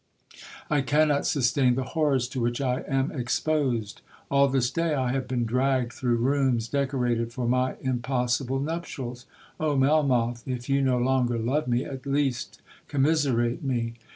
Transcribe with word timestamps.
I 0.67 0.81
cannot 0.81 1.27
sustain 1.27 1.75
the 1.75 1.83
horrors 1.83 2.27
to 2.29 2.41
which 2.41 2.59
I 2.59 2.81
am 2.87 3.11
exposed! 3.11 4.01
All 4.31 4.47
this 4.47 4.71
day 4.71 4.95
I 4.95 5.11
have 5.11 5.27
been 5.27 5.45
dragged 5.45 5.93
through 5.93 6.15
rooms 6.15 6.67
decorated 6.67 7.31
for 7.31 7.47
my 7.47 7.75
impossible 7.81 8.59
nuptials!—Oh, 8.59 9.75
Melmoth, 9.77 10.41
if 10.47 10.67
you 10.69 10.81
no 10.81 10.97
longer 10.97 11.37
love 11.37 11.67
me, 11.67 11.85
at 11.85 12.07
least 12.07 12.63
commiserate 12.87 13.63
me! 13.63 13.93